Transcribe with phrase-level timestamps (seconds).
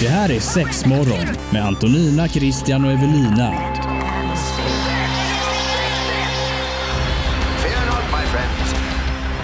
[0.00, 3.50] Det här är Sexmorgon med Antonina, Christian och Evelina.
[7.62, 8.74] Fear not, my friends.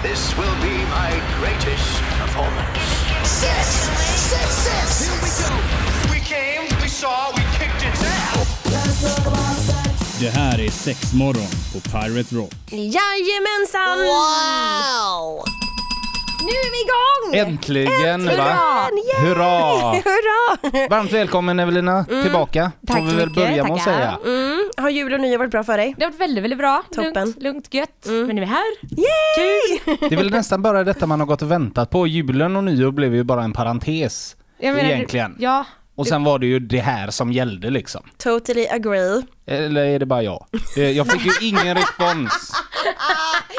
[0.03, 2.79] This will be my greatest performance.
[3.23, 3.89] Six!
[4.29, 5.09] Six, six!
[5.09, 5.53] Here we go!
[6.13, 8.47] We came, we saw, we kicked its ass.
[10.19, 12.53] Det här är Sexmorgon på Pirate Rock.
[12.69, 13.97] Jajamensan!
[13.99, 15.43] Wow!
[16.39, 17.47] Nu är vi igång!
[17.53, 18.89] Äntligen, va?
[18.91, 19.27] Yay!
[19.29, 19.91] Hurra!
[19.91, 20.87] Hurra!
[20.89, 22.59] Varmt välkommen Evelina tillbaka.
[22.59, 22.71] Mm.
[22.87, 23.93] Tack Får vi så väl mycket, börja med att tackar.
[23.93, 24.17] säga.
[24.25, 24.69] Mm.
[24.77, 25.95] Har jul och nyår varit bra för dig?
[25.97, 26.83] Det har varit väldigt, väldigt bra.
[26.91, 27.05] Toppen.
[27.07, 27.23] Mm.
[27.25, 28.05] Lugnt, lugnt gött.
[28.05, 28.63] Men nu är vi här.
[28.81, 29.97] Yay!
[30.09, 32.07] Det är väl nästan bara detta man har gått och väntat på.
[32.07, 34.35] Julen och nyår blev ju bara en parentes.
[34.59, 35.35] Jag menar, Egentligen.
[35.39, 35.65] Ja.
[35.95, 38.01] Och sen var det ju det här som gällde liksom.
[38.17, 39.21] Totally agree.
[39.47, 40.45] Eller är det bara jag?
[40.77, 42.51] Eh, Jag fick ju ingen respons.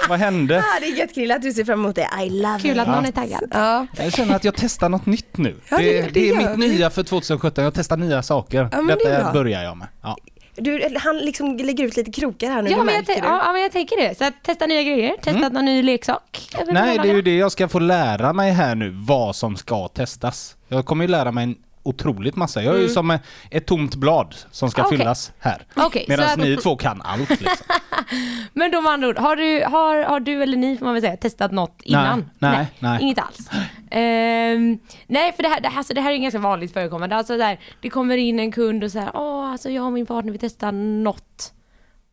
[0.08, 0.58] Vad hände?
[0.58, 2.08] Ah, det är gött Krille att du ser fram emot det.
[2.26, 2.78] I love Kul it.
[2.78, 3.40] att någon är taggad.
[3.50, 3.86] Ja.
[3.96, 5.56] Jag känner att jag testar något nytt nu.
[5.70, 6.76] Ja, det- det, det det är mitt vi.
[6.76, 7.64] nya för 2017.
[7.64, 8.68] Jag testar nya saker.
[8.72, 9.32] Ja, det Detta bra.
[9.32, 9.88] börjar jag med.
[10.02, 10.16] Ja.
[10.60, 13.12] Du, han liksom lägger ut lite krokar här nu, Ja det men, jag du.
[13.12, 14.18] ja, ja, men jag tänker det.
[14.18, 16.48] Så att testa nya grejer, testa någon ny leksak.
[16.66, 19.88] Nej, det är ju det jag ska få lära mig här nu, vad som ska
[19.88, 20.56] testas.
[20.68, 21.54] Jag kommer ju lära mig en
[21.88, 22.62] otroligt massa.
[22.62, 23.18] Jag är ju som
[23.50, 24.86] ett tomt blad som ska Mm.
[24.86, 24.98] Okej.
[24.98, 25.66] fyllas här.
[25.76, 27.66] Okej, så Medan att- ni två kan allt liksom.
[28.52, 31.02] Men då med andra ord, har du, har, har du eller ni får man väl
[31.02, 32.30] säga testat något innan?
[32.38, 33.02] nej, nej.
[33.02, 33.50] Inget alls.
[33.90, 37.16] Ehm, nej för det här, det, här, alltså, det här är ju ganska vanligt förekommande.
[37.16, 40.30] Alltså där, det kommer in en kund och säger åh alltså jag och min partner
[40.32, 41.52] vill testa något.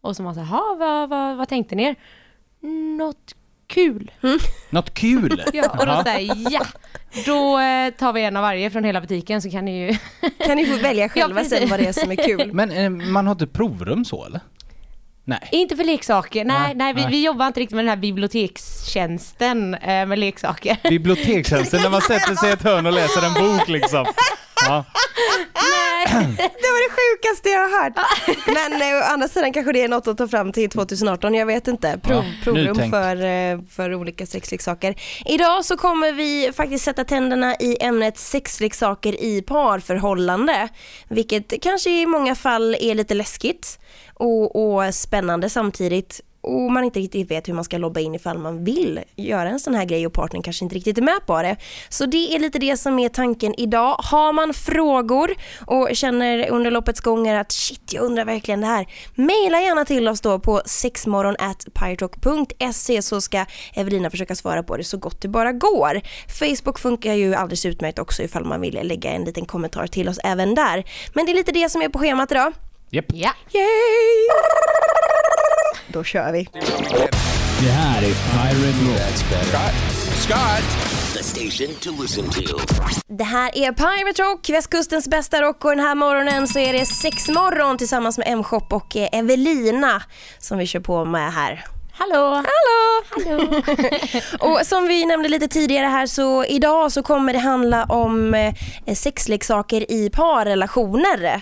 [0.02, 1.96] Och så man säger, jaha vad, vad, vad tänkte ni er?
[2.98, 3.36] Något
[3.76, 4.12] kul.
[4.70, 5.44] Något kul!
[5.54, 6.66] Ja, och då säger ja,
[7.26, 9.98] då eh, tar vi en av varje från hela butiken så kan ni ju
[10.46, 11.60] Kan ni få välja själva precis.
[11.60, 12.54] sen vad det är som är kul.
[12.54, 14.40] Men eh, man har inte provrum så eller?
[15.28, 15.50] Nej.
[15.52, 17.12] Inte för leksaker, nej, Nej, nej, vi, nej.
[17.12, 20.78] vi jobbar inte riktigt med den här bibliotekstjänsten eh, med leksaker.
[20.90, 24.06] Bibliotekstjänsten när man sätter sig i ett hörn och läser en bok liksom.
[24.68, 24.86] Ja.
[26.36, 27.94] Det var det sjukaste jag har hört.
[28.48, 31.46] Men eh, å andra sidan kanske det är något att ta fram till 2018, jag
[31.46, 32.00] vet inte.
[32.04, 34.96] Prov, Ja, provrum för, eh, för olika sexleksaker.
[35.26, 40.68] Idag så kommer vi faktiskt sätta tänderna i ämnet sexleksaker i parförhållande.
[41.10, 43.80] Vilket kanske i många fall är lite läskigt
[44.14, 46.22] och, och spännande samtidigt.
[46.46, 49.60] Och man inte riktigt vet hur man ska lobba in ifall man vill göra en
[49.60, 51.56] sån här grej och partnern kanske inte riktigt är med på det.
[51.90, 53.96] Så det är lite det som är tanken idag.
[54.00, 55.32] Har man frågor
[55.66, 58.86] och känner under loppets gång att shit, jag undrar verkligen det här.
[59.16, 64.98] Maila gärna till oss då på sexmorgon.pyrotalk.se så ska Evelina försöka svara på det så
[64.98, 66.02] gott det bara går.
[66.40, 70.20] Facebook funkar ju alldeles utmärkt också ifall man vill lägga en liten kommentar till oss
[70.24, 70.86] även där.
[71.14, 72.54] Men det är lite det som är på schemat idag.
[72.90, 73.06] Japp.
[73.14, 73.32] Ja.
[73.54, 73.66] Yay!
[75.96, 76.48] Då kör vi.
[77.60, 80.64] Det här är Pirate Rock.
[81.14, 82.42] The station to listen to.
[83.08, 86.86] Det här är Pirate Rock, västkustens bästa rock och den här morgonen så är det
[86.86, 90.04] sex morgon tillsammans med M-shop och eh, Evelina
[90.40, 91.66] som vi kör på med här.
[91.92, 92.26] Hallå!
[92.26, 93.04] Hallå!
[93.10, 93.62] Hallå!
[94.60, 98.96] Och som vi nämnde lite tidigare här så idag så kommer det handla om eh,
[98.96, 101.42] sexleksaker i parrelationer.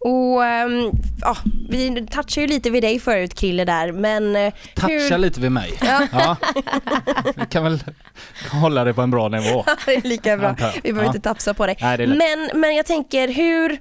[0.00, 1.36] Och ehm, ja,
[1.70, 5.72] vi touchade ju lite vid dig förut Krille där men eh, Toucha lite vid mig.
[6.12, 6.36] Ja.
[7.36, 7.78] Vi kan väl
[8.52, 9.64] hålla det på en bra nivå.
[9.86, 10.56] det är lika bra.
[10.82, 11.06] Vi behöver Ja.
[11.16, 11.76] inte tafsa på dig.
[11.80, 13.78] Nej, men, men jag tänker hur,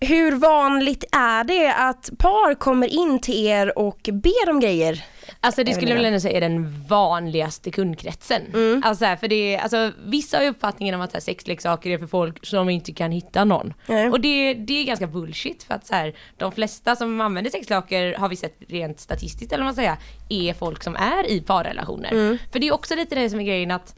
[0.00, 5.04] hur vanligt är det att par kommer in till er och ber om grejer?
[5.40, 8.42] Alltså det skulle jag väl ändå säga är den vanligaste kundkretsen.
[8.54, 8.82] Mm.
[8.84, 12.46] Alltså, för det alltså, vissa har ju uppfattningen om att här, sexleksaker är för folk
[12.46, 13.74] som inte kan hitta någon.
[13.86, 14.10] Nej.
[14.10, 18.14] Och det, det är ganska bullshit för att så här, de flesta som använder sexleksaker
[18.14, 19.96] har vi sett rent statistiskt eller vad man säger,
[20.28, 22.12] är folk som är i parrelationer.
[22.12, 22.38] Mm.
[22.52, 23.94] För det är också lite det som är grejen att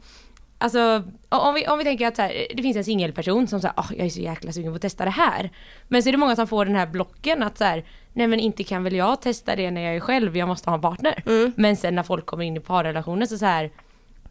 [0.63, 3.73] Alltså om vi, om vi tänker att så här, det finns en singelperson som säger
[3.77, 5.49] oh, jag är så jäkla sugen på att testa det här.
[5.87, 8.39] Men så är det många som får den här blocken att så här, nej men
[8.39, 11.23] inte kan väl jag testa det när jag är själv, jag måste ha en partner.
[11.55, 13.71] Men sen när folk kommer in i parrelationer så, så här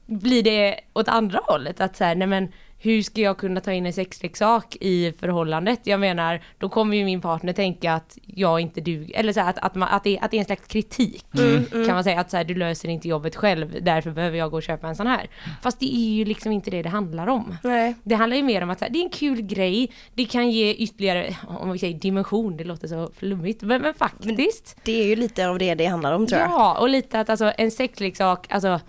[0.07, 2.53] blir det åt andra hållet att så här, nej men
[2.85, 5.81] hur ska jag kunna ta in en sexleksak i förhållandet?
[5.85, 9.51] Jag menar, då kommer ju min partner tänka att jag inte duger, eller så här,
[9.51, 11.25] att, att, man, att, det, att det är en slags kritik.
[11.71, 14.57] Kan man säga att så här, du löser inte jobbet själv, därför behöver jag gå
[14.57, 15.31] och köpa en sån här.
[15.63, 17.57] Fast det är ju liksom inte det det handlar om.
[17.65, 17.95] Nej.
[18.03, 20.51] Det handlar ju mer om att så här, det är en kul grej, det kan
[20.51, 24.77] ge ytterligare, om vi säger dimension, det låter så flummigt, men, men faktiskt.
[24.85, 26.51] Det är ju lite av det det handlar om tror jag.
[26.51, 28.81] Ja, och lite att alltså en sexleksak, alltså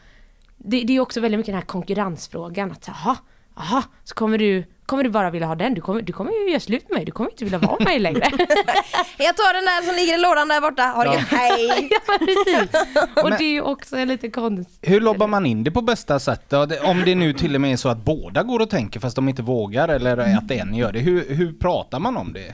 [0.57, 3.17] det, det är också väldigt mycket den här konkurrensfrågan att jaha,
[3.55, 5.73] jaha, så kommer du kommer du bara vilja ha den?
[5.73, 7.87] Du kommer, du kommer ju göra slut med mig, du kommer inte vilja vara med
[7.87, 8.19] mig längre.
[9.17, 10.83] Jag tar den där som ligger i lådan där borta.
[10.83, 11.15] Ha det Ja.
[11.19, 11.27] gött.
[11.27, 11.89] Hej!
[12.07, 12.81] ja, precis.
[13.23, 14.79] Och Men- det är ju också lite konstigt.
[14.91, 16.53] Hur lobbar man in det på bästa sätt
[16.83, 19.29] Om det nu till och med är så att båda går och tänker fast de
[19.29, 20.99] inte vågar eller att en gör det.
[20.99, 22.53] Hur, hur pratar man om det?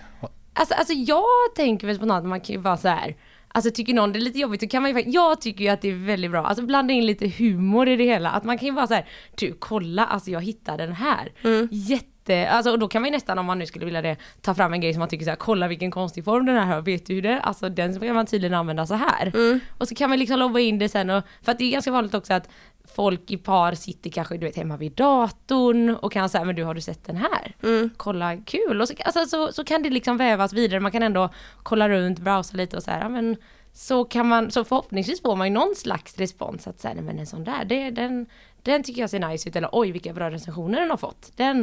[0.54, 1.24] Alltså, alltså jag
[1.56, 3.16] tänker väl spontant att man kan ju vara så här.
[3.52, 5.70] Alltså tycker någon det är lite jobbigt så kan man ju faktiskt, jag tycker ju
[5.70, 8.30] att det är väldigt bra, alltså blanda in lite humor i det hela.
[8.30, 9.06] Att man kan ju vara så här,
[9.36, 11.32] du kolla, alltså jag hittade den här.
[11.72, 14.54] Jätte, alltså och då kan man ju nästan om man nu skulle vilja det, ta
[14.54, 16.82] fram en grej som man tycker så här, kolla vilken konstig form den här har,
[16.82, 17.40] vet du hur det är?
[17.40, 19.32] Alltså den kan man tydligen använda så här.
[19.78, 21.92] Och så kan man liksom lobba in det sen och, för att det är ganska
[21.92, 22.50] vanligt också att
[22.96, 26.64] folk i par sitter kanske du vet hemma vid datorn och kan säga men du
[26.64, 27.56] har du sett den här?
[27.98, 31.30] Kolla kul och så, alltså, så, så kan det liksom vävas vidare, man kan ändå
[31.64, 33.38] kolla runt, browsa lite och så här, men
[33.74, 37.20] så kan man, så förhoppningsvis får man ju någon slags respons att säga nej men
[37.20, 38.26] en sån där, det, den,
[38.64, 41.32] den tycker jag ser nice ut eller oj vilka bra recensioner den har fått.
[41.36, 41.58] Den,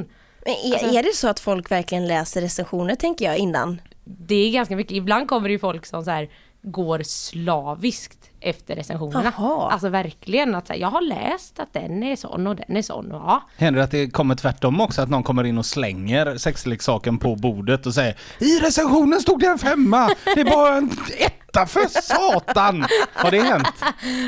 [0.45, 3.81] Men är, är det så att folk verkligen läser recensioner tänker jag innan?
[4.07, 6.29] det är ganska mycket, ibland kommer det ju folk som så här
[6.63, 9.33] går slaviskt efter recensionerna.
[9.37, 9.71] Jaha.
[9.71, 13.13] Alltså verkligen att här, jag har läst att den är sån och den är sån
[13.13, 13.43] och ja.
[13.57, 15.03] Händer det att det kommer tvärtom också?
[15.03, 19.47] Att någon kommer in och slänger sexleksaken på bordet och säger I recensionen stod det
[19.47, 20.11] en femma!
[20.35, 20.91] Det är bara en
[21.49, 22.87] etta för satan!
[23.13, 23.67] Har det hänt?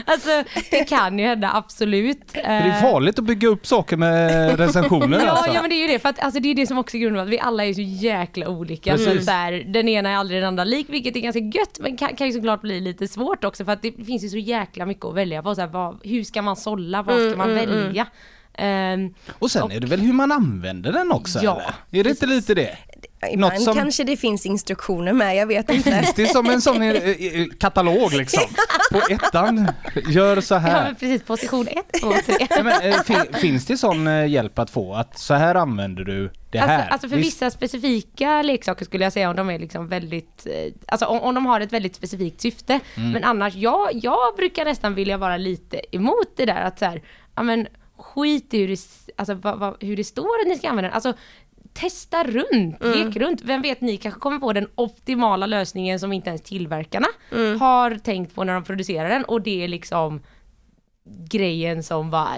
[0.07, 0.29] Alltså
[0.71, 2.21] det kan ju hända absolut.
[2.33, 5.55] Det är farligt att bygga upp saker med recensioner Ja, alltså.
[5.55, 7.01] ja men det är ju det, för att alltså, det är det som också är
[7.01, 8.99] grunden att vi alla är så jäkla olika.
[8.99, 9.19] Så Precis.
[9.19, 11.97] att, så här, den ena är aldrig den andra lik, vilket är ganska gött men
[11.97, 14.87] kan, kan ju såklart bli lite svårt också för att det finns ju så jäkla
[14.87, 15.55] mycket att välja på.
[15.55, 18.07] Så här, vad, hur ska man sålla, vad ska man välja?
[18.55, 21.61] Ehm, Och sen är det väl hur man använder den också Ja,
[21.91, 22.01] eller?
[22.01, 22.79] Är det inte lite det?
[23.33, 25.91] Ibland som- kanske det finns instruktioner med, jag vet inte.
[25.93, 28.43] Finns det som en sån eh, eh, katalog liksom?
[28.93, 29.69] På ettan,
[30.09, 30.95] gör så ja men här.
[30.95, 32.47] precis, position 1, 2, 3.
[32.51, 34.95] Ja, men, eh, fin, finns det sån hjälp att få?
[34.95, 36.79] Att så här använder du det här?
[36.79, 40.47] Alltså, alltså för Visst- vissa specifika leksaker skulle jag säga om de är liksom väldigt,
[40.87, 42.81] alltså om, om de har ett väldigt specifikt syfte.
[42.97, 43.11] Mm.
[43.13, 47.03] Men annars, jag, jag brukar nästan vilja vara lite emot det där att så här,
[47.37, 47.67] ja men
[47.99, 48.79] skit i hur det,
[49.17, 50.95] alltså, vad, vad, hur det står att ni ska använda den.
[50.95, 51.13] Alltså
[51.81, 52.99] testa runt, Mm.
[53.07, 53.41] lek runt.
[53.43, 57.61] Vem vet, ni kanske kommer på den optimala lösningen som inte ens tillverkarna Mm.
[57.61, 60.21] har tänkt på när de producerar den och det är liksom
[61.31, 62.37] grejen som var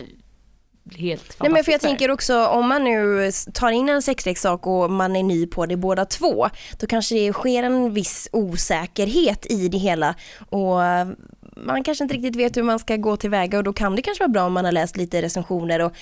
[0.97, 4.91] helt Nej men för jag tänker också om man nu tar in en sexleksak och
[4.91, 6.49] man är ny på det båda två,
[6.81, 10.15] då kanske det sker en viss osäkerhet i det hela
[10.51, 11.09] och eh,
[11.57, 14.23] man kanske inte riktigt vet hur man ska gå tillväga och då kan det kanske
[14.25, 15.93] vara bra om man har läst lite recensioner och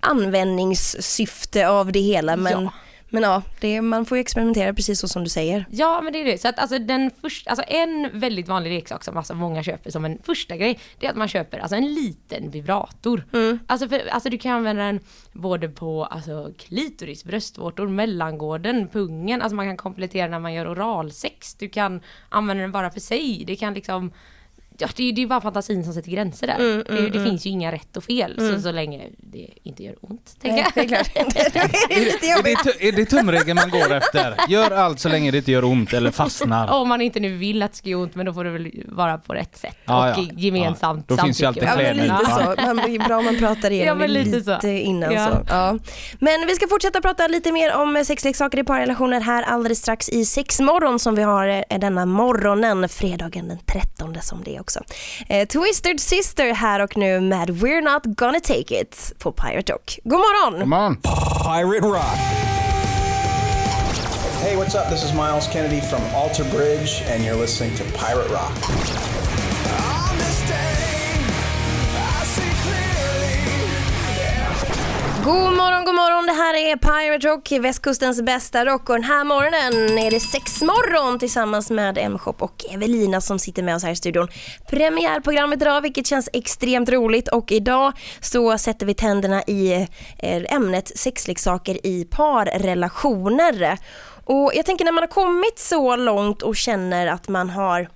[0.00, 2.72] användningssyfte av det hela men Ja.
[3.12, 5.66] Men ja, det, man får ju experimentera precis så som du säger.
[5.70, 6.38] Ja men det är det.
[6.38, 10.04] Så att alltså den första, alltså en väldigt vanlig leksak som alltså många köper som
[10.04, 13.24] en första grej, det är att man köper alltså en liten vibrator.
[13.66, 15.00] Alltså, för, alltså du kan använda den
[15.32, 21.54] både på alltså, klitoris, bröstvårtor, mellangården, pungen, alltså man kan komplettera när man gör oralsex.
[21.54, 23.44] Du kan använda den bara för sig.
[23.46, 24.12] Det kan liksom
[24.80, 26.84] Ja, det, är, det är bara fantasin som sätter gränser där.
[26.96, 30.36] det, det finns ju inga rätt och fel så, så länge det inte gör ont.
[30.42, 30.72] Tänker jag.
[30.74, 31.10] det är klart.
[31.88, 34.34] det är lite Är det, är det tumregeln man går efter?
[34.48, 36.70] Gör allt så länge det inte gör ont eller fastnar.
[36.72, 38.70] Om man inte nu vill att det ska göra ont men då får det väl
[38.88, 40.28] vara på rätt sätt Ja, och ja.
[40.36, 41.94] gemensamt Ja, då finns ju alltid Ja men kläder.
[42.02, 42.54] lite Ja.
[42.58, 44.66] så, man blir bra om man pratar igenom Ja, men det lite lite så.
[44.66, 45.26] innan Ja.
[45.30, 45.38] så.
[45.48, 45.78] Ja.
[46.18, 50.24] Men vi ska fortsätta prata lite mer om sexleksaker i parrelationer här alldeles strax i
[50.24, 54.94] sexmorgon som vi har eh, denna morgonen, fredagen den 13 som det är också.
[55.28, 59.98] Eh, Twisted Sister här och nu med We're Not Gonna Take It på Pirate Rock.
[60.04, 60.60] God morgon!
[60.60, 60.96] Come on.
[61.42, 62.18] Pirate Rock.
[64.42, 64.88] Hey, what's up?
[64.90, 69.99] This is Miles Kennedy from Alter Bridge, and you're listening to Pirate Rock.
[75.24, 76.26] God morgon, god morgon.
[76.26, 81.18] Det här är Pirate Rock, västkustens bästa rock och den här morgonen är det sexmorgon
[81.18, 84.28] tillsammans med M-shop och Evelina som sitter med oss här i studion.
[84.70, 89.72] Premiärprogrammet idag vilket känns extremt roligt och idag så sätter vi tänderna i
[90.18, 93.78] eh, ämnet sexleksaker i parrelationer.
[94.24, 97.88] Och jag tänker när man har kommit så långt och känner att man har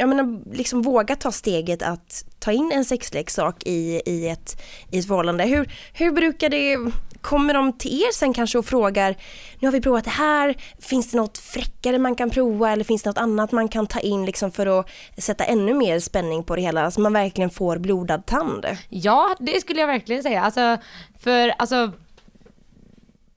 [0.00, 4.98] jag menar, liksom våga ta steget att ta in en sexleksak i, i, ett, i
[4.98, 5.44] ett förhållande.
[5.44, 6.78] Hur, hur brukar det,
[7.20, 9.16] kommer de till er sen kanske och frågar,
[9.58, 13.02] nu har vi provat det här, finns det något fräckare man kan prova eller finns
[13.02, 14.88] det något annat man kan ta in liksom för att
[15.18, 18.66] sätta ännu mer spänning på det hela, så man verkligen får blodad tand?
[18.88, 20.42] Ja, det skulle jag verkligen säga.
[20.42, 20.78] Alltså,
[21.18, 21.92] för alltså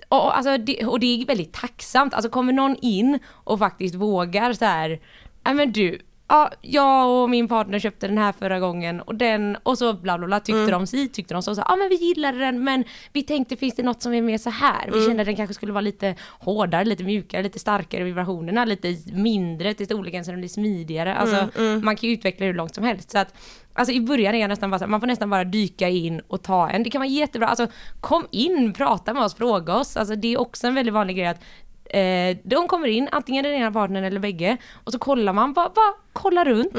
[0.08, 2.14] och, alltså, det, och det är väldigt tacksamt.
[2.14, 5.00] Alltså kommer någon in och faktiskt vågar så här,
[5.44, 9.78] men du, ja, jag och min partner köpte den här förra gången och den och
[9.78, 12.64] så bla bla bla tyckte de si, tyckte de så, ja men vi gillade den
[12.64, 14.92] men vi tänkte finns det något som är mer så här?
[14.94, 18.96] Vi kände att den kanske skulle vara lite hårdare, lite mjukare, lite starkare vibrationerna, lite
[19.14, 21.16] mindre till storleken så den blir smidigare.
[21.16, 21.48] Alltså
[21.82, 23.12] man kan ju utveckla det hur långt som helst.
[23.12, 23.34] Så att
[23.76, 26.44] Alltså i början är jag nästan bara så man får nästan bara dyka in och
[26.44, 26.84] ta en.
[26.84, 27.68] Det kan vara jättebra, alltså
[28.00, 29.98] kom in, prata med oss, fråga oss.
[29.98, 31.42] Alltså det är också en väldigt vanlig grej att
[31.86, 35.70] Eh, de kommer in, antingen den ena partnern eller bägge, och så kollar man, bara,
[35.70, 36.74] bara kolla runt,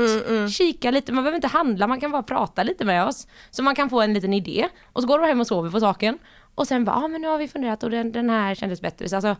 [0.53, 3.27] kika lite, man behöver inte handla, man kan bara prata lite med oss.
[3.51, 5.81] Så man kan få en liten idé, och så går de hem och sover på
[5.81, 6.19] saken.
[6.55, 8.81] Och sen bara, ja ah, men nu har vi funderat och den, den här kändes
[8.81, 9.09] bättre.
[9.09, 9.37] Så alltså,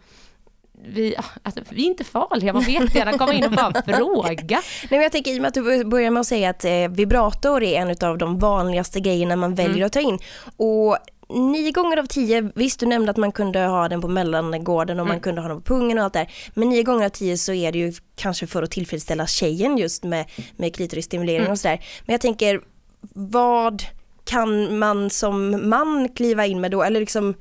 [0.87, 4.57] vi, alltså, vi är inte farliga, man får jättegärna komma in och bara fråga.
[4.57, 6.89] Nej, men jag tänker i och med att du börjar med att säga att eh,
[6.91, 9.87] vibrator är en av de vanligaste grejerna man väljer Mm.
[9.87, 10.19] att ta in.
[10.57, 15.01] Och nio gånger av tio, visst du nämnde att man kunde ha den på mellangården
[15.01, 15.23] och man Mm.
[15.23, 16.33] kunde ha den på pungen och allt där.
[16.55, 20.05] Men nio gånger av tio så är det ju kanske för att tillfredsställa tjejen just
[20.05, 20.25] med,
[20.57, 21.53] med klitorisstimulering Mm.
[21.53, 21.85] och sådär.
[22.07, 22.61] Men jag tänker,
[23.15, 23.83] vad
[24.25, 26.83] kan man som man kliva in med då?
[26.83, 27.35] Eller liksom,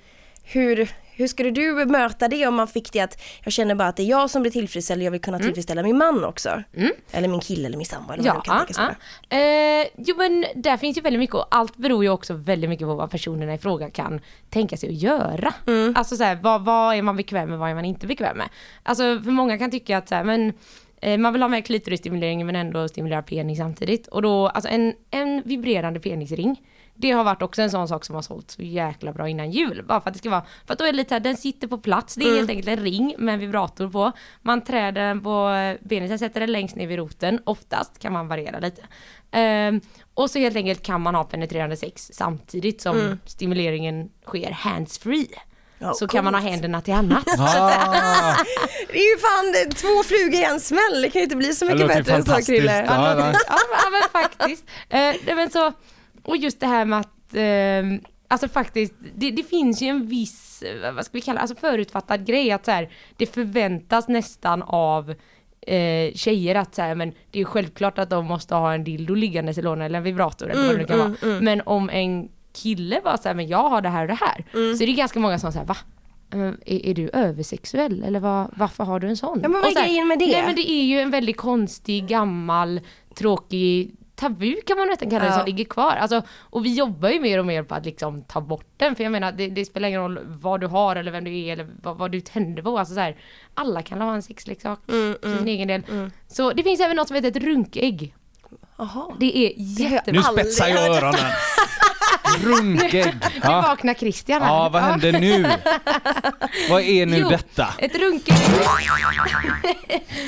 [0.43, 3.95] hur, hur skulle du möta det om man fick det att jag känner bara att
[3.95, 6.63] det är jag som blir tillfredsställd och jag vill kunna tillfredsställa min man också?
[7.11, 8.95] Eller min kille eller min sambo eller vad det nu kan tänkas vara.
[9.29, 9.37] ja.
[9.37, 12.87] Eh, jo men där finns ju väldigt mycket och allt beror ju också väldigt mycket
[12.87, 15.53] på vad personerna i fråga kan tänka sig att göra.
[15.95, 18.49] Alltså så här, vad, vad är man bekväm med, vad är man inte bekväm med?
[18.83, 20.53] Alltså för många kan tycka att så här, men
[21.01, 24.07] eh, man vill ha med klitorisstimulering men ändå stimulera penis samtidigt.
[24.07, 26.61] Och då, alltså en, en vibrerande penisring
[26.95, 29.83] det har varit också en sån sak som har sålt så jäkla bra innan jul.
[29.87, 31.67] Bara för att det ska vara, för att då är det lite här, den sitter
[31.67, 32.15] på plats.
[32.15, 34.11] Det är helt enkelt en ring med en vibrator på.
[34.41, 37.39] Man träder den på eh, penisen, sätter den längst ner vid roten.
[37.43, 38.81] Oftast kan man variera lite.
[39.31, 39.81] Ehm,
[40.13, 45.27] och så helt enkelt kan man ha penetrerande sex samtidigt som stimuleringen sker hands-free.
[45.79, 46.51] Ja, så kan man ha coolt.
[46.51, 47.23] händerna till annat.
[47.39, 48.35] Ah,
[48.87, 51.65] Det är ju fan två flugor i en smäll, det kan ju inte bli så
[51.65, 52.47] mycket bättre än så fantastiskt.
[52.47, 52.85] Krille.
[52.85, 53.33] Ja, ja.
[53.91, 54.65] men, faktiskt.
[54.89, 55.71] Nej, men så,
[56.23, 60.63] och just det här med att, eh, alltså faktiskt, det, det finns ju en viss,
[60.63, 64.61] eh, vad ska vi kalla det, alltså förutfattad grej att så här, det förväntas nästan
[64.61, 65.09] av
[65.67, 68.83] eh, tjejer att så här, men det är ju självklart att de måste ha en
[68.83, 71.41] dildo liggandes i lådan eller en vibrator eller vad det nu kan vara.
[71.41, 74.45] Men om en kille bara säger men jag har det här och det här,
[74.77, 75.77] så är det ganska många som säger va?
[76.29, 79.39] Men Är, är du översexuell eller vad, varför har du en sån?
[79.43, 80.27] Ja, men vad är grejen med det?
[80.27, 82.81] Nej men det är ju en väldigt konstig, gammal,
[83.15, 85.37] tråkig tabu kan man nästan kalla det Ja.
[85.37, 85.95] som ligger kvar.
[85.95, 88.95] Alltså, och vi jobbar ju mer och mer på att liksom ta bort den.
[88.95, 91.53] För jag menar det, det spelar ingen roll vad du har eller vem du är
[91.53, 92.79] eller vad, vad du tänder på.
[92.79, 93.15] Alltså, så här,
[93.53, 95.81] alla kan ha en sexleksak Mm, för sin egen del.
[96.27, 98.15] Så det finns även något som heter ett runkägg.
[98.77, 99.05] Jaha.
[99.19, 100.21] Det är jättebra.
[100.21, 101.19] Nu spetsar jag öronen.
[102.43, 103.05] Runkägg.
[103.33, 103.61] Nu Ja.
[103.61, 104.49] vaknar Christian här.
[104.49, 105.43] ja, vad händer nu?
[106.69, 107.67] Vad är nu Jo, detta?
[107.77, 108.37] Ett runkägg.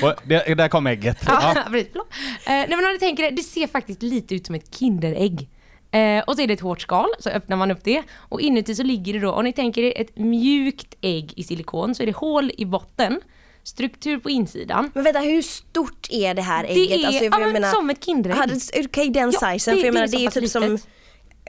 [0.02, 1.18] Och det, där kom ägget.
[1.26, 1.62] Ja, Ja.
[1.70, 1.90] precis.
[1.96, 2.00] Eh,
[2.46, 5.48] nej men om ni tänker det, det ser faktiskt lite ut som ett Kinderägg.
[5.90, 8.02] Eh, och så är det ett hårt skal, så öppnar man upp det.
[8.16, 11.94] Och inuti så ligger det då, om ni tänker er ett mjukt ägg i silikon,
[11.94, 13.20] så är det hål i botten,
[13.62, 14.90] struktur på insidan.
[14.94, 16.90] Men vänta, hur stort är det här Det ägget?
[17.00, 18.48] är Alltså, för ja, jag men menar- som ett Kinderägg.
[18.48, 19.74] Det- Okej, den Ja, sizen.
[19.74, 20.86] det- för jag det är menar, det är ju pass typ som litet.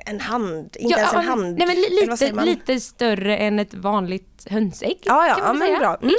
[0.06, 1.58] En hand, inte ens en hand.
[1.58, 4.98] Nej men lite, lite större än ett vanligt hönsägg.
[5.04, 5.80] Ja, ja, kan ja, man men säga.
[5.80, 5.98] bra.
[6.02, 6.14] Mm,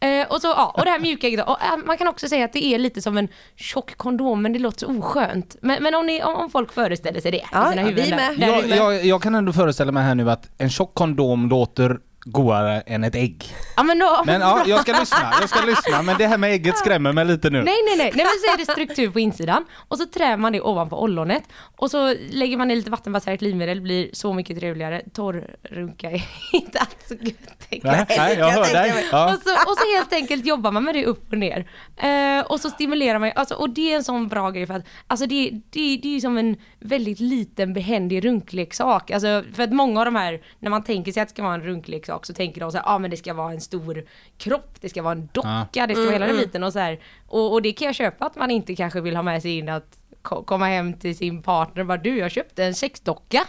[0.00, 0.04] Ish.
[0.06, 1.40] Eh, och, så, ja, och det här mjuka ägget.
[1.48, 4.52] Och, eh, man kan också säga att det är lite som en tjock kondom men
[4.52, 5.56] det låter så oskönt.
[5.62, 8.04] Men, men om, ni, om, om folk föreställer sig det Ja, i sina ja, huvuden.
[8.04, 8.68] vi där- med.
[8.70, 11.98] där Jag, jag, jag kan ändå föreställa mig här nu att en tjock kondom låter
[12.24, 13.44] godare än ett ägg.
[13.76, 16.02] Ja, men då, Men ja, jag ska lyssna, jag ska lyssna.
[16.02, 17.62] Men det här med ägget skrämmer mig lite nu.
[17.62, 20.52] Nej nej nej, nej men så är det struktur på insidan och så trär man
[20.52, 21.42] det ovanpå ollonet
[21.76, 25.02] och så lägger man i lite vattenbaserat glidmedel, blir så mycket trevligare.
[25.12, 26.22] Torrrunka är
[26.52, 27.82] inte alls gött.
[27.84, 29.06] Nej, nej, jag hör dig.
[29.12, 29.34] Ja.
[29.34, 31.70] Och, så, och så helt enkelt jobbar man med det upp och ner.
[31.96, 34.86] Eh, och så stimulerar man, alltså, och det är en sån bra grej för att
[35.06, 39.10] alltså det, det, det är ju som en väldigt liten behändig runkleksak.
[39.10, 41.54] Alltså, för att många av de här, när man tänker sig att det ska vara
[41.54, 44.04] en runkleksak så tänker de så här, ja ah, men det ska vara en stor
[44.38, 47.00] kropp, det ska vara en docka, det ska vara hela den biten och så här.
[47.28, 49.68] Och, och det kan jag köpa att man inte kanske vill ha med sig in
[49.68, 53.44] att ko- komma hem till sin partner och bara du jag köpte en sexdocka.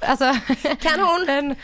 [0.00, 0.24] Alltså,
[0.80, 1.28] Kan hon?
[1.28, 1.54] en,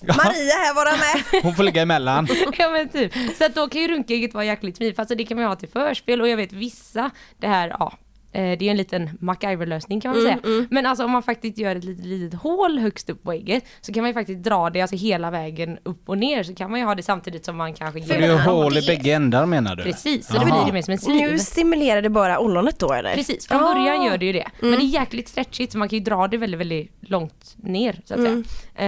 [0.00, 1.42] Maria här vara med.
[1.42, 2.28] Hon får ligga emellan.
[2.58, 3.12] ja men typ.
[3.38, 4.98] Så att då kan ju runkägget vara jäkligt smidigt.
[4.98, 7.92] Alltså det kan man ju ha till förspel och jag vet vissa, det här, ja.
[8.32, 10.66] Eh, Det är ju en liten MacGyver-lösning kan man Mm, säga.
[10.70, 13.92] Men alltså om man faktiskt gör ett litet, litet hål högst upp på ägget så
[13.92, 16.80] kan man ju faktiskt dra det alltså hela vägen upp och ner så kan man
[16.80, 19.46] ju ha det samtidigt som man kanske För det är ju hål i bägge ändar
[19.46, 19.82] menar du?
[19.82, 20.44] Precis, så Jaha.
[20.44, 21.30] då blir det mer som en sliv.
[21.32, 23.14] Nu stimulerar det bara ollonet då eller?
[23.14, 23.74] Precis, från Ah.
[23.74, 24.46] början gör det ju det.
[24.60, 28.00] Men det är jäkligt stretchigt så man kan ju dra det väldigt, väldigt långt ner
[28.04, 28.42] så att säga.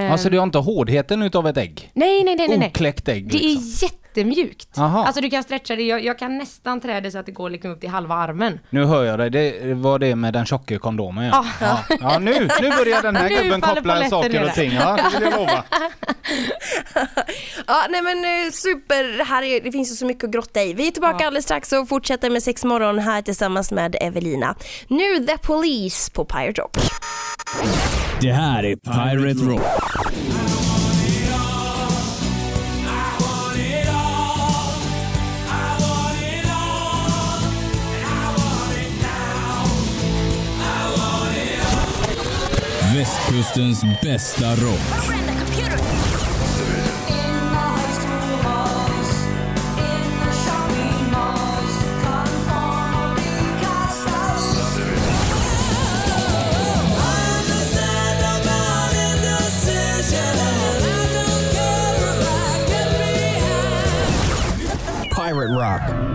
[0.06, 1.90] Eh, Alltså det har inte hårdheten utav ett ägg?
[1.94, 2.58] Nej, nej, nej, nej.
[2.58, 2.68] nej.
[2.68, 3.86] Okläckt ägg Det liksom.
[3.86, 4.78] är jättemjukt.
[4.78, 5.04] Aha.
[5.04, 7.50] Alltså du kan stretcha det, jag, jag kan nästan trä det så att det går
[7.50, 8.58] liksom upp till halva armen.
[8.70, 11.44] Nu hör jag dig, det var det med den tjocka kondomen ja.
[11.60, 11.78] ja.
[12.00, 14.72] ja nu, nu börjar den här Nu gubben koppla saker och ting.
[14.72, 15.64] Ja, det vill jag lova.
[17.66, 20.62] Ja, nej men eh, super, det här är, det finns ju så mycket att grotta
[20.62, 20.74] i.
[20.74, 21.26] Vi är tillbaka Ja.
[21.26, 24.54] alldeles strax och fortsätter med sex morgon här tillsammans med Evelina.
[24.88, 26.76] Nu The Police på Pirate Rock.
[28.20, 30.49] Det här är Pirate Rock.
[43.00, 44.80] Västkustens bästa rock.
[65.14, 66.10] Pirate Rock.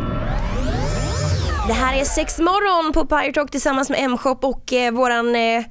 [1.68, 5.64] Det här är sex morgon på Pirate Rock tillsammans med M-shop och eh, våran eh,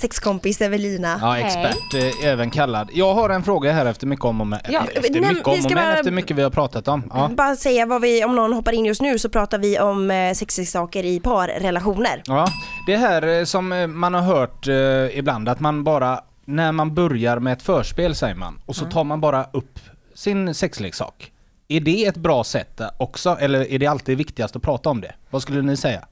[0.00, 1.18] sexkompis Evelina.
[1.20, 2.90] Ja, expert eh, även kallad.
[2.92, 5.54] Jag har en fråga här efter mycket om och men, Ja, efter nej, mycket om
[5.54, 7.10] vi ska och men, bara- efter mycket vi har pratat om.
[7.14, 7.30] Ja.
[7.36, 10.32] Bara säga vad vi, om någon hoppar in just nu så pratar vi om eh,
[10.34, 12.22] sexleksaker i parrelationer.
[12.26, 12.46] Ja,
[12.86, 16.94] det här eh, som eh, man har hört eh, ibland att man bara, när man
[16.94, 19.78] börjar med ett förspel säger man, och så tar man bara upp
[20.14, 21.32] sin sexleksak.
[21.68, 25.00] Är det ett bra sätt eh, också, eller är det alltid viktigast att prata om
[25.00, 25.14] det?
[25.30, 26.04] Vad skulle ni säga?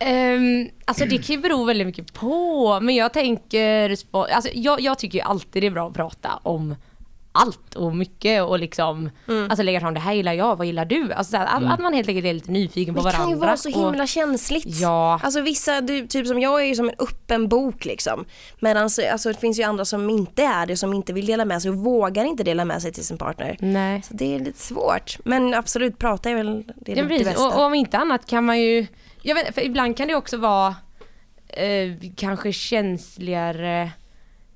[0.00, 4.98] Um, alltså det kan ju bero väldigt mycket på, men jag tänker, alltså jag, jag
[4.98, 6.74] tycker ju alltid det är bra att prata om
[7.38, 9.10] allt och mycket och liksom,
[9.48, 11.12] alltså lägga fram det här gillar jag, vad gillar du?
[11.12, 13.22] Alltså så här, att, att man helt enkelt är lite nyfiken på Det varandra.
[13.24, 14.64] kan ju vara så och- himla känsligt.
[14.66, 15.20] Ja.
[15.22, 18.24] Alltså vissa, du, typ som jag är ju som en öppen bok liksom.
[18.60, 21.62] Medan alltså, det finns ju andra som inte är det, som inte vill dela med
[21.62, 23.56] sig och vågar inte dela med sig till sin partner.
[23.60, 24.02] Nej.
[24.02, 25.18] Så det är lite svårt.
[25.24, 27.46] Men absolut, prata är väl det, Ja, det bästa.
[27.46, 28.86] Och, och om inte annat kan man ju,
[29.26, 30.76] jag vet för ibland kan det också vara
[31.48, 33.90] eh, kanske känsligare.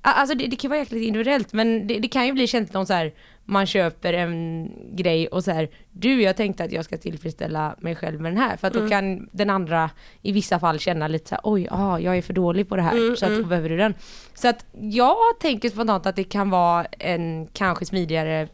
[0.01, 2.85] Alltså det, det kan vara jäkligt individuellt men det, det kan ju bli känsligt om
[2.85, 3.13] så här
[3.45, 7.95] man köper en grej och så här du jag tänkte att jag ska tillfredsställa mig
[7.95, 8.57] själv med den här.
[8.57, 9.89] För att då kan den andra
[10.21, 12.81] i vissa fall känna lite så här oj ah, jag är för dålig på det
[12.81, 13.93] här så att då behöver du den.
[14.33, 18.47] Så att jag tänker spontant att det kan vara en kanske smidigare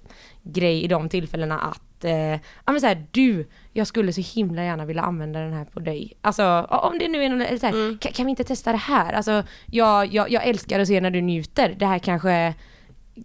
[0.43, 4.63] grej i de tillfällena att eh, ja men så här, du, jag skulle så himla
[4.63, 6.13] gärna vilja använda den här på dig.
[6.21, 8.77] Alltså om det nu är någon, eller så här, kan, kan vi inte testa det
[8.77, 9.13] här?
[9.13, 11.75] Alltså jag, jag, jag älskar att se när du njuter.
[11.79, 12.53] Det här kanske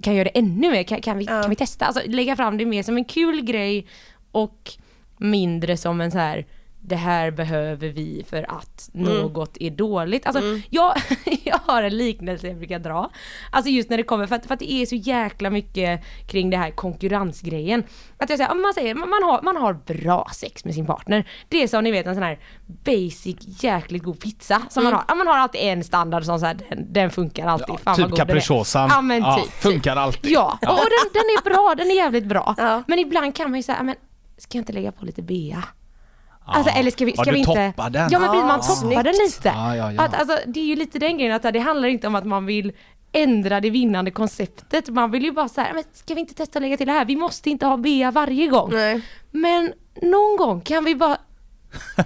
[0.02, 0.82] kan göra det ännu mer.
[0.82, 1.86] Kan, kan, vi, kan vi testa?
[1.86, 3.86] Alltså lägga fram det mer som en kul grej
[4.32, 4.70] och
[5.18, 6.46] mindre som en så här
[6.84, 10.26] det här behöver vi för att något är dåligt.
[10.26, 10.94] Alltså, jag,
[11.44, 13.10] jag har en liknelse jag brukar dra.
[13.50, 16.50] Alltså just när det kommer, för att, för att det är så jäkla mycket kring
[16.50, 17.82] det här konkurrensgrejen.
[18.18, 21.28] Att jag säger, ja, man, säger man, har, man har bra sex med sin partner.
[21.48, 25.04] Det är som ni vet en sån här basic jäkligt god pizza som man har.
[25.08, 27.80] Ja, man har alltid en standard som så här, den, den funkar alltid.
[27.80, 28.88] Fan vad typ capricciosan.
[28.92, 29.52] Ja men Ja, typ.
[29.52, 30.30] funkar alltid.
[30.32, 32.54] Ja, och, och den, den är bra, den är jävligt bra.
[32.58, 32.82] Ja.
[32.86, 33.94] Men ibland kan man ju säga, "Ja, men
[34.38, 35.64] ska jag inte lägga på lite bea?
[36.46, 37.72] Alltså eller ska vi, Ja, ska du vi inte...
[37.90, 38.08] den.
[38.10, 39.48] Ja men precis, man Ah, toppar den lite.
[39.48, 40.02] Ja, ja, ja.
[40.02, 42.46] Att, alltså, det är ju lite den grejen att det handlar inte om att man
[42.46, 42.72] vill
[43.12, 44.88] ändra det vinnande konceptet.
[44.88, 47.04] Man vill ju bara säga, men ska vi inte testa att lägga till det här?
[47.04, 48.70] Vi måste inte ha bea varje gång.
[48.72, 49.00] Nej.
[49.30, 51.16] Men någon gång kan vi bara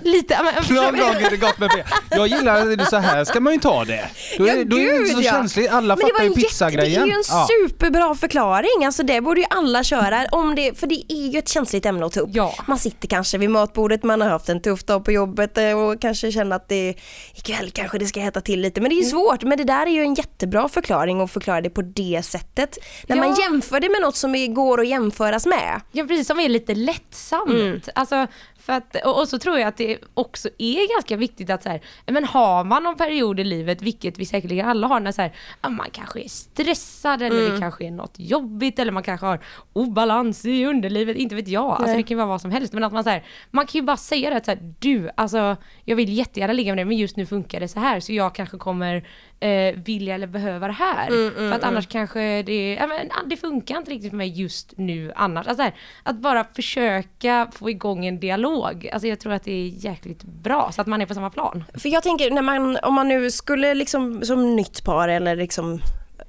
[0.02, 0.38] lite...
[0.42, 1.84] men- Någon gång är det gott med det.
[2.16, 4.08] Jag gillar det så här ska man ju ta det.
[4.38, 5.30] Då är, Ja, då är det inte så ja.
[5.30, 5.70] känsligt.
[5.70, 7.00] Alla Men fattar ju pizzagrejen.
[7.02, 7.48] Det är ju en Ja.
[7.68, 11.48] superbra förklaring, alltså det borde ju alla köra om det, för det är ju ett
[11.48, 12.30] känsligt ämne att ta upp.
[12.32, 12.54] Ja.
[12.66, 16.00] Man sitter kanske vid matbordet, man har haft en tuff dag på jobbet eh, och
[16.00, 16.94] kanske känner att det
[17.34, 18.80] ikväll kanske det ska hetta till lite.
[18.80, 19.04] Men det är Mm.
[19.04, 22.20] ju svårt, men det där är ju en jättebra förklaring att förklara det på det
[22.24, 22.78] sättet.
[23.06, 25.80] När man jämför det med något som går att jämföras med.
[25.92, 27.88] Ja precis, som är lite lättsamt.
[27.94, 28.26] Alltså,
[28.66, 31.80] för att, och, så tror jag att det också är ganska viktigt att så här,
[32.06, 35.32] men har man någon period i livet, vilket vi säkerligen alla har, när så här,
[35.68, 39.40] man kanske är stressad eller det kanske är något jobbigt eller man kanske har
[39.72, 41.70] obalans i underlivet, inte vet jag.
[41.70, 42.72] Alltså det kan vara vad som helst.
[42.72, 45.10] Men att man så här, man kan ju bara säga det att så här, du,
[45.14, 48.12] alltså jag vill jättegärna ligga med dig men just nu funkar det så här så
[48.12, 49.06] jag kanske kommer
[49.40, 51.30] eh, vilja eller behöva det här.
[51.30, 55.12] för att annars kanske det, ja, men, det funkar inte riktigt för mig just nu
[55.16, 55.46] annars.
[55.46, 58.90] Alltså, så här, att bara försöka få igång en dialog.
[58.92, 61.64] Alltså jag tror att det är jäkligt bra så att man är på samma plan.
[61.74, 65.80] För jag tänker, när man, om man nu skulle liksom som nytt par eller liksom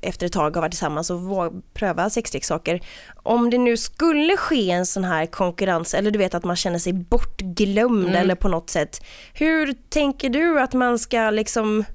[0.01, 2.81] efter ett tag ha varit tillsammans och pröva sexleksaker.
[3.23, 6.79] Om det nu skulle ske en sån här konkurrens eller du vet att man känner
[6.79, 9.05] sig bortglömd eller på något sätt.
[9.33, 11.85] Hur tänker du att man ska liksom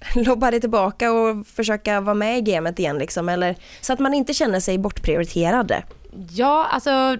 [0.14, 4.14] lobba det tillbaka och försöka vara med i gamet igen liksom eller så att man
[4.14, 5.72] inte känner sig bortprioriterad.
[6.30, 7.16] Ja, alltså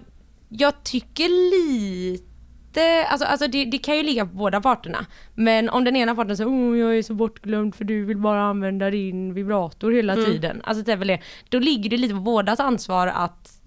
[0.49, 5.07] jag tycker lite, alltså, alltså det, det kan ju ligga på båda parterna.
[5.35, 8.43] Men om den ena parten säger oh, jag är så bortglömd för du vill bara
[8.43, 10.61] använda din vibrator hela tiden.
[10.65, 11.21] Alltså det är väl det.
[11.49, 13.60] Då ligger det lite på bådas ansvar att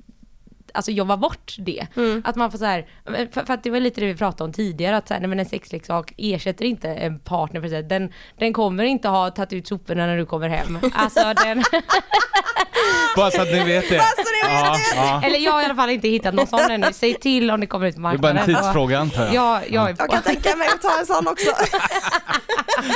[0.74, 1.88] alltså jobba bort det.
[2.24, 4.54] Att man får så här, för, för att det var lite det vi pratade om
[4.54, 7.84] tidigare, att så här, nej, men en sexleksak ersätter inte en partner för sig.
[7.84, 10.80] Den, den kommer inte ha tagit ut soporna när du kommer hem.
[10.94, 11.64] Alltså den,
[13.16, 13.96] Bara så att ni vet det.
[14.44, 15.22] ja, ja.
[15.26, 16.88] eller jag har i alla fall inte hittat någon sån ännu.
[16.94, 18.36] Säg till om det kommer ut på Det är marknaden.
[18.36, 19.34] bara en tidsfråga antar jag.
[19.34, 21.52] Ja, jag är Jag kan tänka mig att ta en sån också.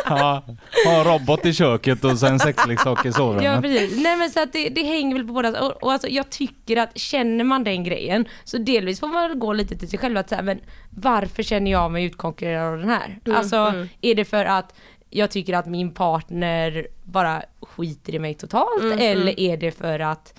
[0.06, 0.44] Ja.
[0.86, 3.62] Ha en robot i köket och sen sexleksak i Ja sovrummet.
[3.62, 3.98] precis.
[4.04, 5.62] Nej men så att det, det hänger väl på båda.
[5.62, 9.54] Och, och alltså, jag tycker att känner man den grejen så delvis får man gå
[9.54, 13.20] lite till sig själv att säga men varför känner jag mig utkonkurrerad av den här?
[13.36, 14.74] alltså är det för att
[15.10, 20.34] jag tycker att min partner bara skiter i mig totalt eller är det för att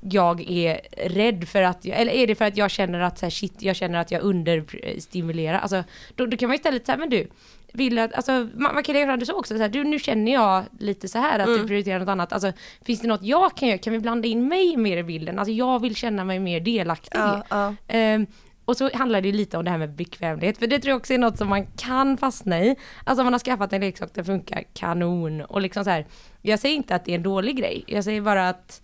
[0.00, 3.26] jag är rädd för att, jag, eller är det för att jag känner att så
[3.26, 5.58] här, shit, jag känner att jag understimulerar.
[5.58, 7.28] Alltså, då, då kan man istället säga, men du,
[7.72, 10.32] vill att, alltså, man, man kan göra det så också, så här, du, nu känner
[10.32, 12.32] jag lite så här att du prioriterar något annat.
[12.32, 12.52] Alltså,
[12.84, 13.78] finns det något jag kan göra?
[13.78, 15.38] Kan vi blanda in mig mer i bilden?
[15.38, 17.18] Alltså jag vill känna mig mer delaktig.
[17.18, 17.74] Ja, ja.
[17.88, 18.26] Ehm,
[18.64, 21.14] och så handlar det lite om det här med bekvämlighet, för det tror jag också
[21.14, 22.76] är något som man kan fastna i.
[23.04, 26.06] Alltså om man har skaffat en leksak, den funkar kanon och liksom så här.
[26.42, 28.82] Jag säger inte att det är en dålig grej, jag säger bara att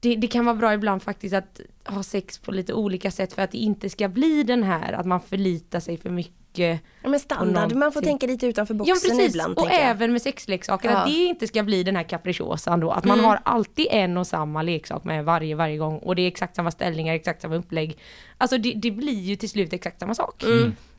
[0.00, 3.42] det, det kan vara bra ibland faktiskt att ha sex på lite olika sätt för
[3.42, 6.43] att det inte ska bli den här att man förlitar sig för mycket.
[6.58, 9.58] Ja, men standard, man får tänka lite utanför Ja boxen precis, ibland.
[9.58, 10.96] och även med sexleksaker, Ja.
[10.96, 14.26] att det inte ska bli den här capricciosan då, att man har alltid en och
[14.26, 17.98] samma leksak med varje, varje gång och det är exakt samma ställningar, exakt samma upplägg.
[18.38, 20.44] Alltså det, det blir ju till slut exakt samma sak.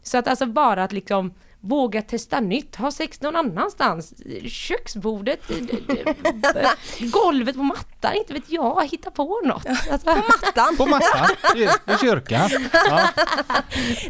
[0.03, 1.33] Så att alltså bara att liksom
[1.69, 4.13] våga testa nytt, ha sex någon annanstans,
[4.47, 5.53] köksbordet, d-
[5.87, 6.67] d- d-
[6.99, 9.65] golvet på mattan, inte vet jag, hitta på något.
[9.91, 10.77] Alltså, Mattan.
[10.77, 12.49] På mattan i, i kyrkan.
[12.89, 13.07] Ja.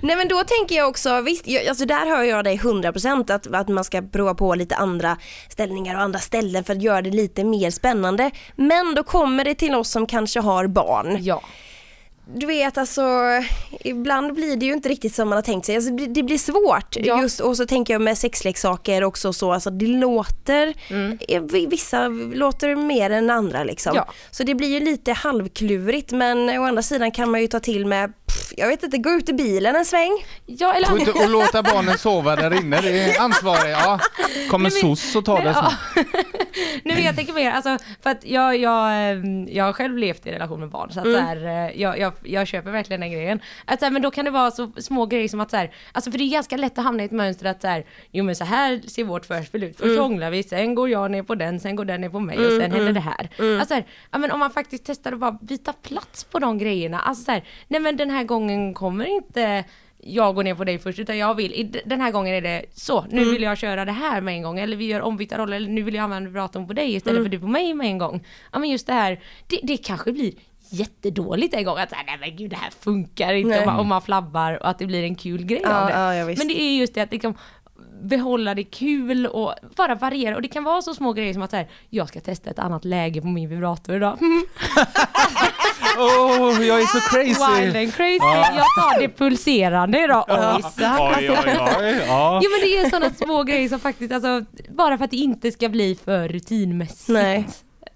[0.02, 3.48] Nej men då tänker jag också, visst, jag, alltså där hör jag dig 100% att,
[3.56, 5.18] att man ska prova på lite andra
[5.50, 8.32] ställningar och andra ställen för att göra det lite mer spännande.
[8.56, 11.18] Men då kommer det till oss som kanske har barn.
[11.24, 11.42] ja.
[12.28, 13.02] Du vet alltså,
[13.80, 15.76] ibland blir det ju inte riktigt som man har tänkt sig.
[15.76, 16.96] Alltså, det, blir svårt.
[16.96, 17.22] Ja.
[17.22, 20.74] Just, och så tänker jag med sexleksaker också så, alltså det låter,
[21.28, 23.92] eh, vissa låter mer än andra liksom.
[23.92, 24.04] Mm.
[24.08, 24.14] Ja.
[24.32, 27.86] Så det blir ju lite halvklurigt men å andra sidan kan man ju ta till
[27.86, 30.26] med, pff, jag vet inte, gå ut i bilen en sväng.
[30.46, 33.72] Ja, eller Och, inte- och låta barnen sova där inne, det är ansvarig.
[33.72, 34.00] Ja.
[34.50, 35.74] Kommer SOS och tar det snart.
[36.84, 40.28] Nej men jag tänker mer, alltså för att jag, jag, ehm, jag har själv levt
[40.28, 43.12] i relation med barn så att så här, eh, jag, jag, jag köper verkligen den
[43.12, 43.40] grejen.
[43.66, 45.72] Att så här, men då kan det vara så små grejer som att så här,
[45.92, 48.24] alltså för det är ganska lätt att hamna i ett mönster att så här, jo
[48.24, 49.78] men så här ser vårt förspel ut.
[49.78, 52.38] Först hånglar vi, sen går jag ner på den, sen går den ner på mig
[52.38, 53.30] och sen händer det här.
[53.60, 56.58] Alltså så här, ja men om man faktiskt testar att bara byta plats på de
[56.58, 57.00] grejerna.
[57.00, 59.64] Alltså så här, nej men den här gången kommer inte
[60.08, 63.06] jag går ner på dig först utan jag vill, den här gången är det så,
[63.10, 65.70] nu vill jag köra det här med en gång eller vi gör ombytta roller eller
[65.70, 68.26] nu vill jag använda vibratorn på dig istället för du på mig med en gång.
[68.52, 70.34] Ja men just det här, det, det kanske blir
[70.70, 73.88] jättedåligt en gång att säga nej men gud det här funkar inte om man, om
[73.88, 76.18] man flabbar och att det blir en kul grej Ja, av det.
[76.18, 77.36] ja, men det är just det att liksom
[78.02, 81.52] behålla det kul och bara variera och det kan vara så små grejer som att
[81.52, 84.18] så här, jag ska testa ett annat läge på min vibrator idag.
[84.22, 84.46] Mm,
[85.98, 87.62] Åh, jag är så crazy!
[87.62, 88.20] Wild and crazy.
[88.56, 90.26] Jag tar det pulserande idag.
[90.30, 90.98] Ojsan.
[91.00, 92.04] Oj, oj, oj.
[92.08, 92.40] Ja.
[92.44, 95.52] Jo men det är sådana små grejer som faktiskt, alltså, bara för att det inte
[95.52, 97.10] ska bli för rutinmässigt.
[97.10, 97.48] Nej.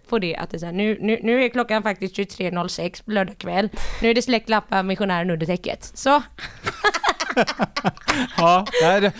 [0.09, 3.11] På det att det är så här, nu, nu, nu är klockan faktiskt 23.06 på
[3.11, 3.69] lördag kväll.
[4.01, 5.91] Nu är det släcklappar missionären under täcket.
[5.93, 6.21] Så,
[8.37, 9.11] Ja, nej, det-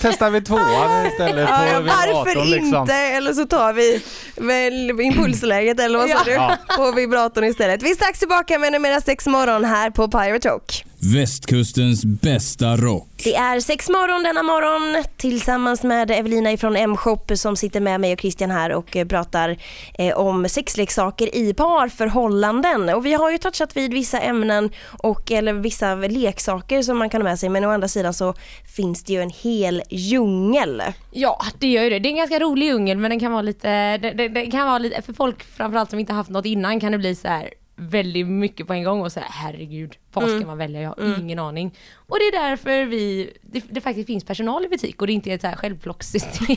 [0.00, 2.76] testar vi tvåan istället på Ja, varför liksom.
[2.82, 2.94] inte?
[2.94, 4.02] Eller så tar vi
[4.36, 6.56] väl impulsläget eller vad sa Ja.
[6.68, 6.76] du?
[6.76, 7.82] På vibratorn istället.
[7.82, 10.84] Vi är strax tillbaka med en mera sex morgon här på Pirate Talk.
[11.02, 13.08] Västkustens bästa rock.
[13.24, 18.12] Det är sex morgon denna morgon tillsammans med Evelina ifrån M-shop som sitter med mig
[18.12, 19.56] och Christian här och eh, pratar
[19.94, 22.88] eh, om sexleksaker i parförhållanden.
[22.88, 24.70] Och vi har ju touchat vid vissa ämnen
[25.02, 28.34] och eller vissa leksaker som man kan ha med sig men å andra sidan så
[28.76, 30.82] finns det ju en hel djungel.
[31.10, 31.98] ja det gör ju det.
[31.98, 34.66] Det är en ganska rolig djungel men den kan vara lite, det, det, det kan
[34.66, 37.50] vara lite, för folk framförallt som inte haft något innan kan det bli så här
[37.80, 40.80] väldigt mycket på en gång och säga herregud, vad ska man välja?
[40.80, 41.74] Jag har ingen aning.
[42.08, 45.30] Och det är därför vi, det, det faktiskt finns personal i butik och det inte
[45.30, 46.56] är ett så här självplockssystem.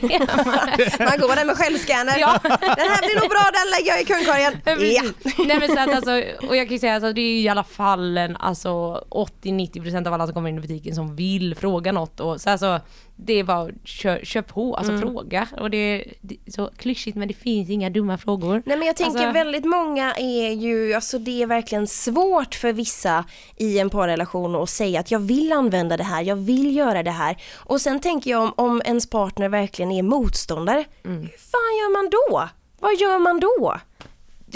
[0.98, 2.18] Man går där med självscanner.
[2.18, 2.38] Ja.
[2.42, 4.52] Den här blir nog bra, den lägger jag i kundkorgen.
[4.64, 5.02] Ja.
[5.46, 7.48] Nej men så att alltså, och jag kan ju säga att alltså, det är i
[7.48, 11.92] alla fall en, alltså 80-90% av alla som kommer in i butiken som vill fråga
[11.92, 12.80] något och så alltså
[13.16, 15.48] det är bara kör, kör på, alltså fråga.
[15.60, 18.62] Och det är, det är så klyschigt men det finns inga dumma frågor.
[18.66, 22.72] Nej men jag tänker Alltså- väldigt många är ju, alltså det är verkligen svårt för
[22.72, 23.24] vissa
[23.56, 27.10] i en parrelation och säga att jag vill använda det här, jag vill göra det
[27.10, 27.36] här.
[27.56, 31.20] Och sen tänker jag om, om ens partner verkligen är motståndare, Mm.
[31.20, 32.48] hur fan gör man då?
[32.80, 33.78] Vad gör man då?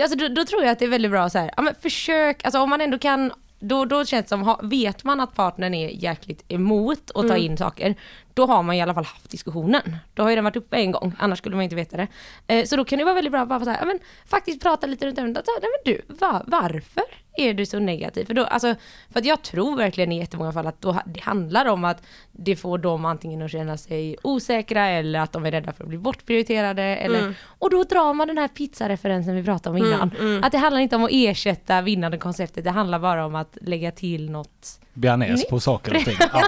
[0.02, 2.44] Alltså, då, då tror jag att det är väldigt bra så här, ja, men försök,
[2.44, 5.74] alltså om man ändå kan då, då känns det som, ha- vet man att partnern
[5.74, 7.94] är jäkligt emot att ta in saker,
[8.34, 9.96] då har man i alla fall haft diskussionen.
[10.14, 12.06] Då har ju den varit uppe en gång, annars skulle man inte veta det.
[12.46, 14.62] Eh, så då kan det vara väldigt bra att bara så här, ja, men, faktiskt
[14.62, 15.44] prata lite runt ämnet.
[15.84, 17.02] du, va, varför
[17.38, 18.24] är du så negativ?
[18.24, 18.74] För, då, alltså,
[19.12, 22.56] för att jag tror verkligen i jättemånga fall att då, det handlar om att det
[22.56, 25.98] får dem antingen att känna sig osäkra eller att de är rädda för att bli
[25.98, 26.82] bortprioriterade.
[26.82, 30.40] Eller, Och då drar man den här pizzareferensen vi pratade om innan.
[30.44, 33.90] Att det handlar inte om att ersätta vinnande konceptet, det handlar bara om att lägga
[33.90, 34.80] till något.
[34.94, 36.16] bearnaise på saker och ting.
[36.32, 36.42] Ja.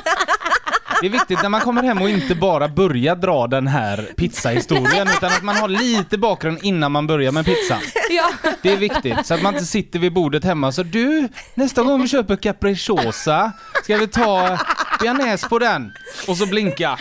[1.00, 5.08] Det är viktigt när man kommer hem och inte bara börja dra den här pizzahistorien
[5.08, 7.80] utan att man har lite bakgrund innan man börjar med pizzan.
[8.10, 8.52] Ja.
[8.62, 12.02] Det är viktigt så att man inte sitter vid bordet hemma så du, nästa gång
[12.02, 13.52] vi köper capricciosa
[13.84, 14.58] ska vi ta
[15.00, 15.92] bearnaise på den
[16.28, 16.98] och så blinka.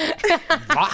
[0.75, 0.87] Va?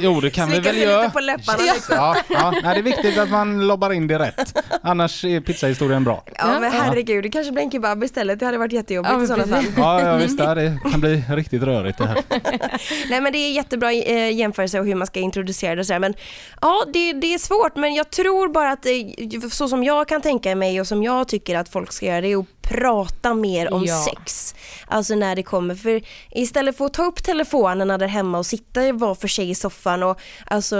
[0.00, 1.00] Jo det kan vi Slicka väl sig göra.
[1.02, 1.96] lite på läpparna liksom.
[1.96, 2.50] Ja, ja.
[2.50, 4.58] Nej, det är viktigt att man lobbar in det rätt.
[4.82, 6.24] Annars är pizzahistorien bra.
[6.38, 8.38] Ja men herregud, det kanske blir en kebab istället.
[8.38, 9.64] Det hade varit jättejobbigt Ja, i sådana fall.
[9.76, 12.22] Ja, ja visst, det kan bli riktigt rörigt det här.
[13.10, 16.00] Nej men det är jättebra eh, jämförelse och hur man ska introducera det och sådär.
[16.00, 16.14] Men
[16.60, 20.20] ja, det, det är svårt men jag tror bara att eh, så som jag kan
[20.20, 23.72] tänka mig och som jag tycker att folk ska göra det är att prata mer
[23.72, 24.04] om Ja.
[24.04, 24.54] sex.
[24.86, 25.74] Alltså när det kommer.
[25.74, 25.99] För
[26.30, 30.02] istället för att ta upp telefonerna där hemma och sitta var för sig i soffan
[30.02, 30.76] och alltså,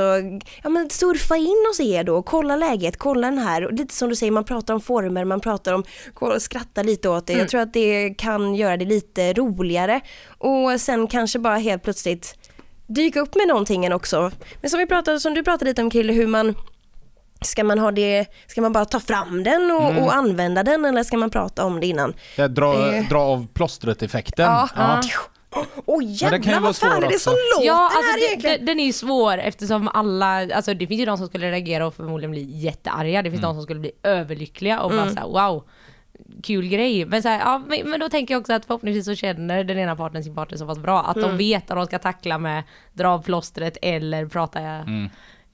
[0.62, 3.66] ja men surfa in hos er då och kolla läget, kolla den här.
[3.66, 5.85] Och lite som du säger, man pratar om former, man pratar om,
[6.38, 7.33] skratta lite åt det.
[7.33, 10.00] Jag tror att det kan göra det lite roligare.
[10.38, 12.37] Och sen kanske bara helt plötsligt
[12.87, 14.30] dyka upp med någonting också.
[14.61, 16.54] Men som vi pratade, som du pratade lite om Krille, hur man
[17.44, 21.03] Ska man ha det, ska man bara ta fram den och, och använda den eller
[21.03, 22.14] ska man prata om det innan?
[22.37, 23.09] Det dra, Eh.
[23.09, 24.44] dra av plåstret-effekten.
[24.46, 24.68] Ja.
[24.76, 25.00] Ja.
[25.85, 28.11] Åh Men det kan jävlar, ju vara vad fan är det som låter Ja, alltså
[28.11, 28.59] här det, egentligen?
[28.61, 31.87] det, den är ju svår eftersom alla, alltså det finns ju de som skulle reagera
[31.87, 35.64] och förmodligen bli jättearga, det finns de som skulle bli överlyckliga och bara såhär wow,
[36.42, 37.07] kul grej.
[37.07, 39.79] Men, så här, ja, men, men då tänker jag också att förhoppningsvis så känner den
[39.79, 42.62] ena parten sin partner så pass bra att de vet att de ska tackla med
[42.92, 44.61] dra av plåstret eller prata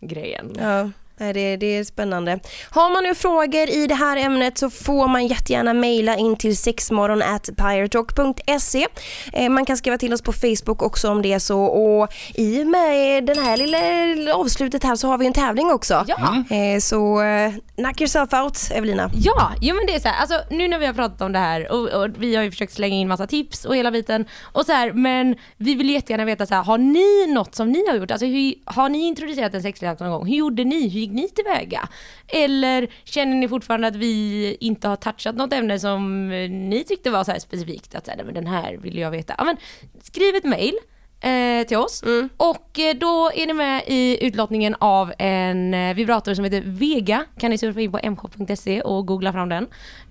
[0.01, 0.57] grejen.
[0.61, 2.38] Ja, det, det är spännande.
[2.70, 6.57] Har man nu frågor i det här ämnet så får man jättegärna mejla in till
[6.57, 8.87] sexmorgon.pyretalk.se.
[9.33, 12.62] Eh, Man kan skriva till oss på Facebook också om det är så och i
[12.62, 16.05] och med den här lilla avslutet här så har vi en tävling också.
[16.07, 16.44] Ja.
[16.57, 19.11] Eh, Så eh, knock yourself out Evelina.
[19.14, 21.38] Ja, jo men det är så här, alltså nu när vi har pratat om det
[21.38, 24.66] här och, och vi har ju försökt slänga in massa tips och hela biten och
[24.66, 27.96] så här, men vi vill jättegärna veta så här, har ni något som ni har
[27.96, 28.11] gjort?
[28.11, 30.26] Alltså hur, har ni introducerat en sexleksak någon gång?
[30.26, 30.88] Hur gjorde ni?
[30.88, 31.88] Hur gick ni tillväga?
[32.28, 37.10] Eller känner ni fortfarande att vi inte har touchat något ämne som eh, ni tyckte
[37.10, 37.94] var så här specifikt?
[37.94, 39.34] Att så här, "Nej, men den här vill jag veta.
[39.38, 39.56] Ja, men,
[40.02, 40.74] skriv ett mail
[41.20, 42.04] eh, till oss
[42.36, 47.24] och eh, då är ni med i utlottningen av en eh, vibrator som heter Vega.
[47.38, 49.66] Kan ni surfa in på mk.se och googla fram den.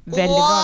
[0.05, 0.59] Väldigt bra.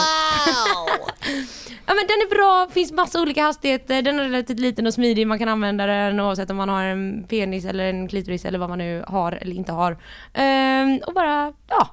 [1.86, 5.28] Ja men den är bra, finns massa olika hastigheter, den är relativt liten och smidig,
[5.28, 8.70] man kan använda den oavsett om man har en penis eller en klitoris eller vad
[8.70, 9.98] man nu har eller inte har.
[10.34, 11.90] Ehm, och bara, ja,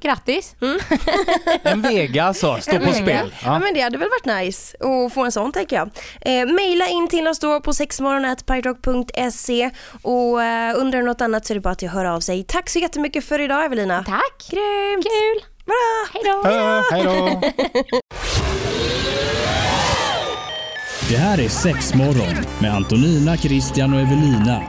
[0.00, 0.56] grattis!
[1.62, 3.34] En Vega alltså, står på spel.
[3.44, 3.58] Ja.
[3.58, 5.90] men det hade väl varit nice att få en sån tänker jag.
[6.20, 9.70] Eh, maila in till oss då på sexmorgon.pyrotalk.se
[10.02, 12.44] och eh, undrar något annat så är det bara att hör av sig.
[12.44, 14.04] Tack så jättemycket för idag Evelina.
[14.04, 14.48] Tack!
[14.50, 15.04] Grymt!
[15.04, 15.51] Kul!
[15.66, 16.08] Bra!
[16.90, 17.40] Hej då!
[21.08, 24.62] Det här är Sexmorgon med Antonina, Christian och Evelina.